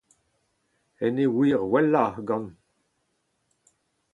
en 1.05 1.15
e 1.23 1.25
wir 1.35 1.59
wellañ 1.71 2.13
gant 2.27 2.49